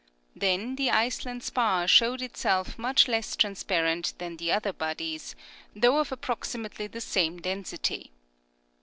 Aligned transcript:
Then 0.35 0.77
the 0.77 0.89
Iceland 0.89 1.43
spar 1.43 1.87
showed 1.87 2.23
itself 2.23 2.79
much 2.79 3.07
less 3.07 3.35
transparent 3.35 4.15
than 4.17 4.37
the 4.37 4.51
other 4.51 4.73
bodies, 4.73 5.35
though 5.75 5.99
of 5.99 6.11
approximately 6.11 6.87
the 6.87 6.99
same 7.01 7.39
density. 7.39 8.09